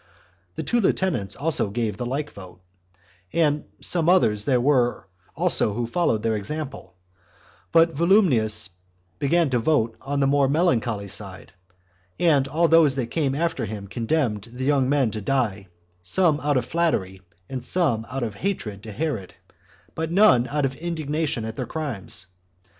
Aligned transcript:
The 0.55 0.63
two 0.63 0.81
lieutenants 0.81 1.35
also 1.35 1.69
gave 1.69 1.95
the 1.95 2.07
like 2.07 2.31
vote; 2.31 2.59
some 3.81 4.09
others 4.09 4.45
there 4.45 4.59
were 4.59 5.05
also 5.35 5.75
who 5.75 5.85
followed 5.85 6.23
their 6.23 6.35
example; 6.35 6.95
but 7.71 7.93
Volumnius 7.93 8.71
began 9.19 9.51
to 9.51 9.59
vote 9.59 9.95
on 10.01 10.19
the 10.19 10.25
more 10.25 10.47
melancholy 10.49 11.07
side, 11.07 11.51
and 12.17 12.47
all 12.47 12.67
those 12.67 12.95
that 12.95 13.11
came 13.11 13.35
after 13.35 13.65
him 13.65 13.85
condemned 13.87 14.45
the 14.51 14.65
young 14.65 14.89
men 14.89 15.11
to 15.11 15.21
die, 15.21 15.67
some 16.01 16.39
out 16.39 16.57
of 16.57 16.65
flattery, 16.65 17.21
and 17.47 17.63
some 17.63 18.07
out 18.09 18.23
of 18.23 18.33
hatred 18.33 18.81
to 18.81 18.91
Herod; 18.91 19.35
but 19.93 20.11
none 20.11 20.47
out 20.47 20.65
of 20.65 20.73
indignation 20.77 21.45
at 21.45 21.55
their 21.57 21.67
crimes. 21.67 22.25